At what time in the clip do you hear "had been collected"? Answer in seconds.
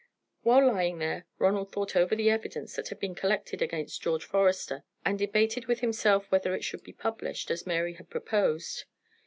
2.89-3.61